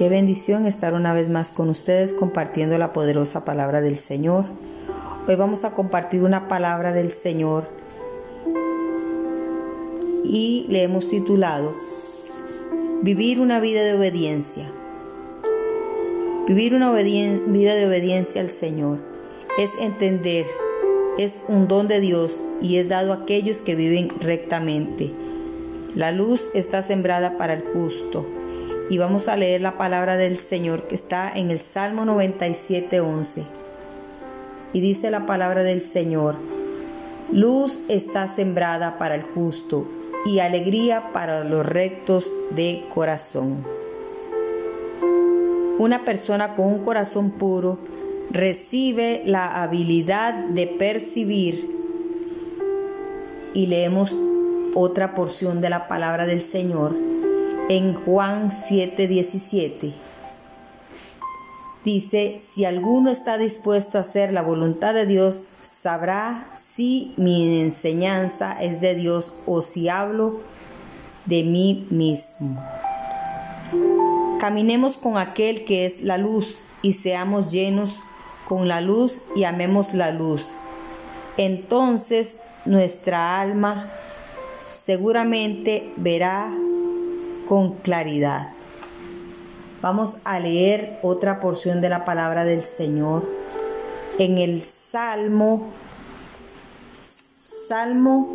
Qué 0.00 0.08
bendición 0.08 0.64
estar 0.64 0.94
una 0.94 1.12
vez 1.12 1.28
más 1.28 1.52
con 1.52 1.68
ustedes 1.68 2.14
compartiendo 2.14 2.78
la 2.78 2.94
poderosa 2.94 3.44
palabra 3.44 3.82
del 3.82 3.98
Señor. 3.98 4.46
Hoy 5.28 5.36
vamos 5.36 5.64
a 5.64 5.72
compartir 5.72 6.22
una 6.22 6.48
palabra 6.48 6.94
del 6.94 7.10
Señor 7.10 7.68
y 10.24 10.64
le 10.70 10.84
hemos 10.84 11.06
titulado 11.06 11.74
Vivir 13.02 13.40
una 13.40 13.60
vida 13.60 13.82
de 13.82 13.92
obediencia. 13.92 14.70
Vivir 16.48 16.74
una 16.74 16.90
vida 16.94 17.74
de 17.74 17.86
obediencia 17.86 18.40
al 18.40 18.48
Señor 18.48 19.00
es 19.58 19.72
entender, 19.78 20.46
es 21.18 21.42
un 21.46 21.68
don 21.68 21.88
de 21.88 22.00
Dios 22.00 22.42
y 22.62 22.76
es 22.76 22.88
dado 22.88 23.12
a 23.12 23.16
aquellos 23.16 23.60
que 23.60 23.74
viven 23.74 24.08
rectamente. 24.18 25.10
La 25.94 26.10
luz 26.10 26.48
está 26.54 26.82
sembrada 26.82 27.36
para 27.36 27.52
el 27.52 27.60
justo 27.60 28.39
y 28.90 28.98
vamos 28.98 29.28
a 29.28 29.36
leer 29.36 29.60
la 29.60 29.78
palabra 29.78 30.16
del 30.16 30.36
Señor 30.36 30.88
que 30.88 30.96
está 30.96 31.32
en 31.32 31.52
el 31.52 31.60
Salmo 31.60 32.04
97.11. 32.04 33.44
Y 34.72 34.80
dice 34.80 35.12
la 35.12 35.26
palabra 35.26 35.62
del 35.62 35.80
Señor, 35.80 36.34
luz 37.32 37.78
está 37.88 38.26
sembrada 38.26 38.98
para 38.98 39.14
el 39.14 39.22
justo 39.22 39.86
y 40.26 40.40
alegría 40.40 41.12
para 41.12 41.44
los 41.44 41.64
rectos 41.64 42.30
de 42.50 42.84
corazón. 42.92 43.64
Una 45.78 46.04
persona 46.04 46.56
con 46.56 46.66
un 46.66 46.82
corazón 46.82 47.30
puro 47.30 47.78
recibe 48.32 49.22
la 49.24 49.62
habilidad 49.62 50.34
de 50.34 50.66
percibir 50.66 51.70
y 53.54 53.66
leemos 53.68 54.16
otra 54.74 55.14
porción 55.14 55.60
de 55.60 55.70
la 55.70 55.86
palabra 55.86 56.26
del 56.26 56.40
Señor 56.40 57.09
en 57.70 57.94
Juan 57.94 58.50
7:17. 58.50 59.92
Dice, 61.84 62.36
si 62.40 62.64
alguno 62.64 63.10
está 63.10 63.38
dispuesto 63.38 63.96
a 63.96 64.00
hacer 64.00 64.32
la 64.32 64.42
voluntad 64.42 64.92
de 64.92 65.06
Dios, 65.06 65.46
sabrá 65.62 66.50
si 66.56 67.14
mi 67.16 67.60
enseñanza 67.60 68.60
es 68.60 68.80
de 68.80 68.96
Dios 68.96 69.32
o 69.46 69.62
si 69.62 69.88
hablo 69.88 70.40
de 71.26 71.44
mí 71.44 71.86
mismo. 71.90 72.60
Caminemos 74.40 74.96
con 74.96 75.16
aquel 75.16 75.64
que 75.64 75.86
es 75.86 76.02
la 76.02 76.18
luz 76.18 76.64
y 76.82 76.94
seamos 76.94 77.52
llenos 77.52 78.00
con 78.48 78.66
la 78.66 78.80
luz 78.80 79.22
y 79.36 79.44
amemos 79.44 79.94
la 79.94 80.10
luz. 80.10 80.48
Entonces 81.36 82.40
nuestra 82.64 83.40
alma 83.40 83.88
seguramente 84.72 85.92
verá 85.96 86.52
con 87.50 87.72
claridad. 87.72 88.50
Vamos 89.82 90.18
a 90.22 90.38
leer 90.38 91.00
otra 91.02 91.40
porción 91.40 91.80
de 91.80 91.88
la 91.88 92.04
palabra 92.04 92.44
del 92.44 92.62
Señor 92.62 93.28
en 94.20 94.38
el 94.38 94.62
Salmo, 94.62 95.68
Salmo, 97.02 98.28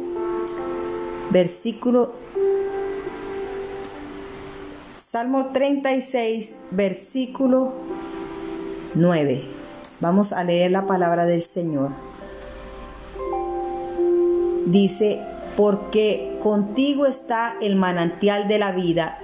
versículo, 1.29 2.11
Salmo 4.97 5.51
36, 5.53 6.59
versículo 6.71 7.71
9. 8.95 9.45
Vamos 10.01 10.33
a 10.33 10.43
leer 10.43 10.71
la 10.71 10.87
palabra 10.87 11.25
del 11.25 11.41
Señor. 11.41 11.91
Dice, 14.65 15.21
porque 15.55 16.34
contigo 16.45 17.07
está 17.07 17.55
el 17.59 17.75
manantial 17.75 18.47
de 18.47 18.59
la 18.59 18.71
vida, 18.71 19.17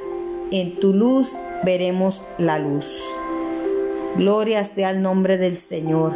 en 0.49 0.79
tu 0.79 0.91
luz 0.91 1.35
veremos 1.63 2.23
la 2.39 2.57
luz. 2.57 2.99
Gloria 4.15 4.65
sea 4.65 4.89
el 4.89 5.03
nombre 5.03 5.37
del 5.37 5.55
Señor. 5.55 6.15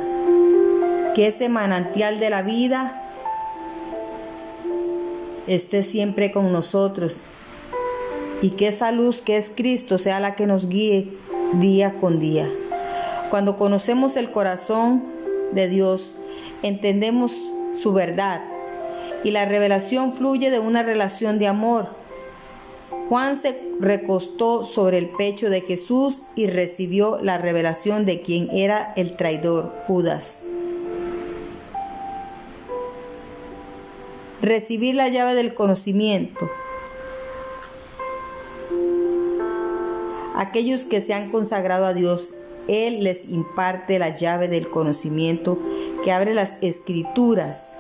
Que 1.14 1.28
ese 1.28 1.48
manantial 1.48 2.20
de 2.20 2.32
la 2.32 2.42
vida 2.42 3.04
esté 5.46 5.84
siempre 5.84 6.32
con 6.32 6.52
nosotros 6.52 7.20
y 8.42 8.50
que 8.50 8.70
esa 8.70 8.92
luz 8.92 9.22
que 9.22 9.38
es 9.38 9.52
Cristo 9.56 10.00
sea 10.00 10.20
la 10.20 10.34
que 10.34 10.48
nos 10.48 10.70
guíe 10.70 11.16
día 11.54 11.94
con 12.02 12.20
día. 12.20 12.50
Cuando 13.30 13.58
conocemos 13.58 14.18
el 14.18 14.32
corazón 14.32 15.04
de 15.52 15.68
Dios, 15.68 16.14
entendemos 16.64 17.32
su 17.80 17.94
verdad 17.94 18.55
y 19.26 19.32
la 19.32 19.46
revelación 19.46 20.14
fluye 20.14 20.52
de 20.52 20.60
una 20.60 20.84
relación 20.84 21.40
de 21.40 21.48
amor. 21.48 21.90
Juan 23.10 23.36
se 23.38 23.60
recostó 23.80 24.64
sobre 24.64 25.00
el 25.00 25.10
pecho 25.10 25.50
de 25.50 25.62
Jesús 25.62 26.22
y 26.36 26.46
recibió 26.46 27.20
la 27.20 27.40
revelación 27.40 28.06
de 28.06 28.22
quien 28.22 28.52
era 28.52 28.94
el 28.96 29.16
traidor, 29.18 29.74
Judas. 29.88 30.44
Recibir 34.44 34.94
la 34.94 35.10
llave 35.10 35.34
del 35.34 35.56
conocimiento. 35.56 36.48
Aquellos 40.36 40.86
que 40.86 41.02
se 41.02 41.16
han 41.16 41.32
consagrado 41.32 41.88
a 41.88 41.96
Dios, 41.96 42.36
Él 42.68 43.04
les 43.04 43.26
imparte 43.26 43.98
la 43.98 44.10
llave 44.10 44.50
del 44.50 44.70
conocimiento 44.70 45.58
que 46.04 46.12
abre 46.12 46.36
las 46.36 46.62
escrituras 46.62 47.72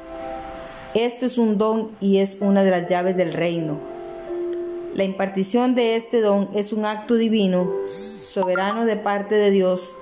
esto 0.95 1.25
es 1.25 1.37
un 1.37 1.57
don 1.57 1.91
y 1.99 2.19
es 2.19 2.37
una 2.39 2.63
de 2.63 2.71
las 2.71 2.89
llaves 2.89 3.17
del 3.17 3.33
reino. 3.33 3.77
La 4.95 5.03
impartición 5.03 5.75
de 5.75 5.97
este 5.97 6.21
don 6.21 6.49
es 6.55 6.71
un 6.71 6.85
acto 6.85 7.15
divino, 7.15 7.69
soberano 7.85 8.85
de 8.85 8.95
parte 8.95 9.35
de 9.35 9.51
Dios. 9.51 9.93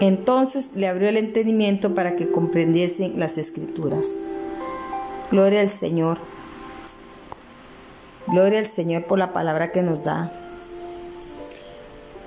Entonces 0.00 0.70
le 0.76 0.86
abrió 0.86 1.08
el 1.08 1.16
entendimiento 1.16 1.92
para 1.92 2.14
que 2.14 2.30
comprendiesen 2.30 3.18
las 3.18 3.36
escrituras. 3.36 4.16
Gloria 5.32 5.60
al 5.60 5.68
Señor. 5.68 6.18
Gloria 8.28 8.60
al 8.60 8.68
Señor 8.68 9.06
por 9.06 9.18
la 9.18 9.32
palabra 9.32 9.72
que 9.72 9.82
nos 9.82 10.04
da. 10.04 10.32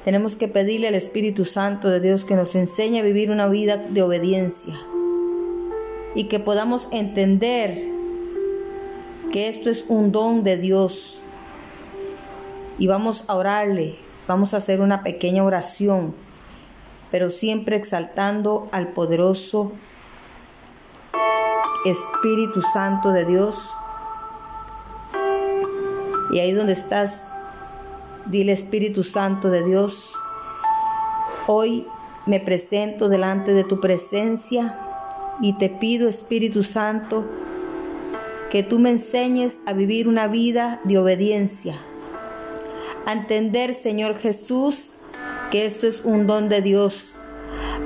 Tenemos 0.04 0.36
que 0.36 0.50
pedirle 0.50 0.90
al 0.90 0.96
Espíritu 0.96 1.46
Santo 1.46 1.90
de 1.90 2.02
Dios 2.02 2.26
que 2.26 2.36
nos 2.36 2.56
enseñe 2.56 3.00
a 3.00 3.04
vivir 3.04 3.32
una 3.32 3.48
vida 3.48 3.78
de 3.78 4.02
obediencia 4.02 4.76
y 6.16 6.26
que 6.26 6.40
podamos 6.40 6.88
entender 6.92 7.84
que 9.32 9.50
esto 9.50 9.70
es 9.70 9.86
un 9.88 10.12
don 10.12 10.44
de 10.44 10.58
Dios. 10.58 11.20
Y 12.78 12.88
vamos 12.88 13.24
a 13.28 13.36
orarle, 13.36 13.96
vamos 14.28 14.54
a 14.54 14.58
hacer 14.58 14.82
una 14.82 15.04
pequeña 15.04 15.44
oración, 15.44 16.14
pero 17.12 17.30
siempre 17.30 17.76
exaltando 17.76 18.68
al 18.72 18.90
poderoso 18.90 19.72
Espíritu 21.86 22.62
Santo 22.62 23.10
de 23.10 23.26
Dios. 23.26 23.74
Y 26.32 26.40
ahí 26.40 26.52
donde 26.52 26.74
estás, 26.74 27.24
dile 28.26 28.54
Espíritu 28.54 29.04
Santo 29.04 29.50
de 29.50 29.64
Dios, 29.64 30.16
hoy 31.48 31.88
me 32.26 32.40
presento 32.40 33.10
delante 33.10 33.54
de 33.54 33.64
tu 33.64 33.80
presencia 33.80 34.83
y 35.42 35.54
te 35.54 35.70
pido, 35.70 36.08
Espíritu 36.08 36.64
Santo, 36.64 37.26
que 38.52 38.64
tú 38.64 38.80
me 38.80 38.92
enseñes 38.92 39.62
a 39.66 39.74
vivir 39.74 40.08
una 40.08 40.28
vida 40.28 40.80
de 40.84 40.98
obediencia, 40.98 41.76
a 43.06 43.14
entender, 43.14 43.74
Señor 43.74 44.18
Jesús, 44.18 44.92
que 45.52 45.66
esto 45.66 45.88
es 45.88 46.02
un 46.04 46.28
don 46.28 46.50
de 46.50 46.62
Dios. 46.62 47.16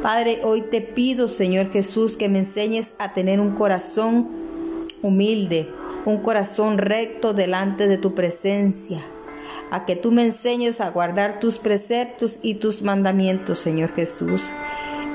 Padre, 0.03 0.41
hoy 0.43 0.61
te 0.61 0.81
pido, 0.81 1.27
Señor 1.27 1.71
Jesús, 1.71 2.17
que 2.17 2.29
me 2.29 2.39
enseñes 2.39 2.95
a 2.99 3.13
tener 3.13 3.39
un 3.39 3.55
corazón 3.55 4.27
humilde, 5.01 5.69
un 6.05 6.17
corazón 6.17 6.77
recto 6.77 7.33
delante 7.33 7.87
de 7.87 7.97
tu 7.97 8.13
presencia, 8.13 8.99
a 9.71 9.85
que 9.85 9.95
tú 9.95 10.11
me 10.11 10.23
enseñes 10.23 10.81
a 10.81 10.89
guardar 10.89 11.39
tus 11.39 11.57
preceptos 11.57 12.39
y 12.43 12.55
tus 12.55 12.81
mandamientos, 12.81 13.59
Señor 13.59 13.93
Jesús 13.93 14.43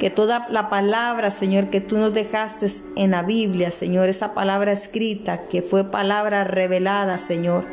que 0.01 0.11
toda 0.11 0.47
la 0.51 0.69
palabra, 0.69 1.31
Señor, 1.31 1.71
que 1.71 1.81
tú 1.81 1.99
nos 1.99 2.13
dejaste 2.13 2.67
en 2.97 3.13
la 3.13 3.23
Biblia, 3.23 3.71
Señor, 3.71 4.09
esa 4.09 4.35
palabra 4.35 4.73
escrita, 4.73 5.47
que 5.47 5.63
fue 5.63 5.91
palabra 5.91 6.45
revelada, 6.45 7.19
Señor, 7.19 7.65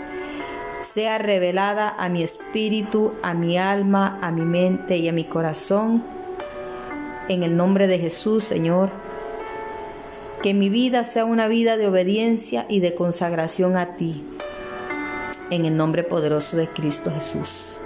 sea 0.81 1.17
revelada 1.17 1.93
a 1.97 2.09
mi 2.09 2.23
espíritu, 2.23 3.13
a 3.23 3.33
mi 3.33 3.57
alma, 3.57 4.19
a 4.21 4.31
mi 4.31 4.41
mente 4.41 4.97
y 4.97 5.09
a 5.09 5.13
mi 5.13 5.23
corazón. 5.23 6.03
En 7.27 7.43
el 7.43 7.57
nombre 7.57 7.87
de 7.87 7.99
Jesús, 7.99 8.43
Señor, 8.43 8.91
que 10.41 10.53
mi 10.53 10.69
vida 10.69 11.03
sea 11.03 11.25
una 11.25 11.47
vida 11.47 11.77
de 11.77 11.87
obediencia 11.87 12.65
y 12.69 12.79
de 12.79 12.95
consagración 12.95 13.75
a 13.75 13.93
ti. 13.93 14.23
En 15.49 15.65
el 15.65 15.75
nombre 15.75 16.03
poderoso 16.03 16.57
de 16.57 16.67
Cristo 16.67 17.11
Jesús. 17.11 17.78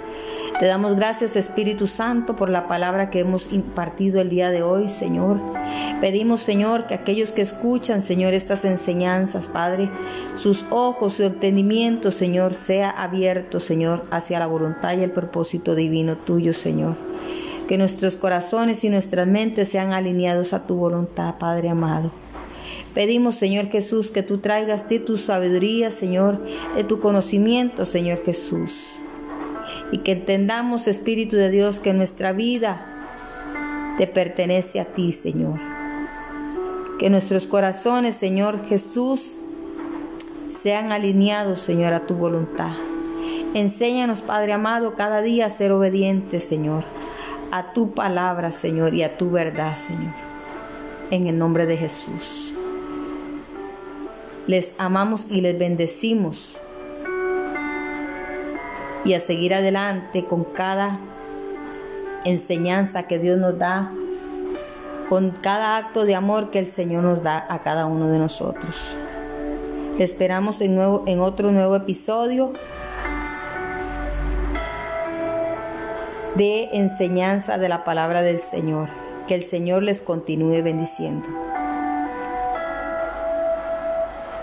Te 0.58 0.66
damos 0.66 0.94
gracias, 0.94 1.34
Espíritu 1.34 1.88
Santo, 1.88 2.36
por 2.36 2.48
la 2.48 2.68
palabra 2.68 3.10
que 3.10 3.18
hemos 3.18 3.52
impartido 3.52 4.20
el 4.20 4.30
día 4.30 4.50
de 4.50 4.62
hoy, 4.62 4.88
Señor. 4.88 5.40
Pedimos, 6.00 6.42
Señor, 6.42 6.86
que 6.86 6.94
aquellos 6.94 7.30
que 7.30 7.42
escuchan, 7.42 8.02
Señor, 8.02 8.34
estas 8.34 8.64
enseñanzas, 8.64 9.48
Padre, 9.48 9.90
sus 10.36 10.64
ojos, 10.70 11.14
su 11.14 11.24
entendimiento, 11.24 12.12
Señor, 12.12 12.54
sea 12.54 12.90
abierto, 12.90 13.58
Señor, 13.58 14.04
hacia 14.12 14.38
la 14.38 14.46
voluntad 14.46 14.96
y 14.96 15.02
el 15.02 15.10
propósito 15.10 15.74
divino 15.74 16.14
tuyo, 16.14 16.52
Señor. 16.52 16.94
Que 17.66 17.76
nuestros 17.76 18.16
corazones 18.16 18.84
y 18.84 18.90
nuestras 18.90 19.26
mentes 19.26 19.70
sean 19.70 19.92
alineados 19.92 20.52
a 20.52 20.68
tu 20.68 20.76
voluntad, 20.76 21.34
Padre 21.40 21.70
amado. 21.70 22.12
Pedimos, 22.94 23.34
Señor 23.34 23.70
Jesús, 23.70 24.12
que 24.12 24.22
tú 24.22 24.38
traigas 24.38 24.88
de 24.88 25.00
tu 25.00 25.18
sabiduría, 25.18 25.90
Señor, 25.90 26.40
de 26.76 26.84
tu 26.84 27.00
conocimiento, 27.00 27.84
Señor 27.84 28.22
Jesús 28.24 29.00
y 29.92 29.98
que 29.98 30.12
entendamos, 30.12 30.88
Espíritu 30.88 31.36
de 31.36 31.50
Dios, 31.50 31.80
que 31.80 31.92
nuestra 31.92 32.32
vida 32.32 32.86
te 33.98 34.06
pertenece 34.06 34.80
a 34.80 34.84
ti, 34.84 35.12
Señor. 35.12 35.60
Que 36.98 37.10
nuestros 37.10 37.46
corazones, 37.46 38.16
Señor 38.16 38.66
Jesús, 38.66 39.36
sean 40.50 40.92
alineados, 40.92 41.60
Señor, 41.60 41.92
a 41.92 42.06
tu 42.06 42.14
voluntad. 42.14 42.72
Enséñanos, 43.54 44.20
Padre 44.20 44.52
amado, 44.52 44.94
cada 44.94 45.20
día 45.20 45.46
a 45.46 45.50
ser 45.50 45.70
obedientes, 45.72 46.44
Señor, 46.44 46.84
a 47.52 47.72
tu 47.72 47.92
palabra, 47.92 48.50
Señor, 48.50 48.94
y 48.94 49.02
a 49.02 49.16
tu 49.16 49.30
verdad, 49.30 49.76
Señor. 49.76 50.12
En 51.10 51.26
el 51.26 51.38
nombre 51.38 51.66
de 51.66 51.76
Jesús. 51.76 52.52
Les 54.46 54.74
amamos 54.78 55.26
y 55.30 55.40
les 55.40 55.58
bendecimos 55.58 56.56
y 59.04 59.14
a 59.14 59.20
seguir 59.20 59.54
adelante 59.54 60.24
con 60.24 60.44
cada 60.44 60.98
enseñanza 62.24 63.04
que 63.04 63.18
Dios 63.18 63.38
nos 63.38 63.58
da, 63.58 63.92
con 65.08 65.30
cada 65.30 65.76
acto 65.76 66.04
de 66.04 66.14
amor 66.14 66.50
que 66.50 66.58
el 66.58 66.68
Señor 66.68 67.02
nos 67.02 67.22
da 67.22 67.46
a 67.48 67.60
cada 67.60 67.86
uno 67.86 68.08
de 68.08 68.18
nosotros. 68.18 68.90
Te 69.98 70.04
esperamos 70.04 70.60
en, 70.60 70.74
nuevo, 70.74 71.04
en 71.06 71.20
otro 71.20 71.52
nuevo 71.52 71.76
episodio 71.76 72.52
de 76.34 76.70
enseñanza 76.72 77.58
de 77.58 77.68
la 77.68 77.84
palabra 77.84 78.22
del 78.22 78.40
Señor. 78.40 78.88
Que 79.28 79.34
el 79.34 79.44
Señor 79.44 79.82
les 79.82 80.02
continúe 80.02 80.62
bendiciendo. 80.62 81.28